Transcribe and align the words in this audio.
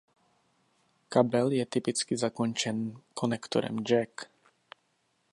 Kabel 1.09 1.51
je 1.51 1.65
typicky 1.65 2.17
zakončen 2.17 2.97
konektorem 3.13 3.77
Jack. 3.87 4.29